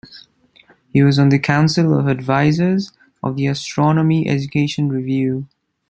He 0.91 1.03
was 1.03 1.19
on 1.19 1.29
the 1.29 1.37
Council 1.37 1.93
of 1.95 2.07
Advisors 2.07 2.91
of 3.21 3.35
the 3.35 3.45
Astronomy 3.45 4.27
Education 4.27 4.89
Review. 4.89 5.47